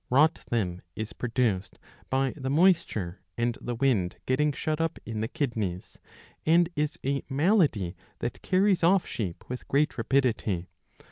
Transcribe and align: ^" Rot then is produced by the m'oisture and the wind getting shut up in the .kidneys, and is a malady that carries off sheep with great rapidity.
^" 0.01 0.03
Rot 0.09 0.43
then 0.49 0.81
is 0.95 1.13
produced 1.13 1.77
by 2.09 2.33
the 2.35 2.49
m'oisture 2.49 3.17
and 3.37 3.55
the 3.61 3.75
wind 3.75 4.15
getting 4.25 4.51
shut 4.51 4.81
up 4.81 4.97
in 5.05 5.21
the 5.21 5.27
.kidneys, 5.27 5.99
and 6.43 6.69
is 6.75 6.97
a 7.05 7.21
malady 7.29 7.95
that 8.17 8.41
carries 8.41 8.83
off 8.83 9.05
sheep 9.05 9.47
with 9.47 9.67
great 9.67 9.99
rapidity. 9.99 10.69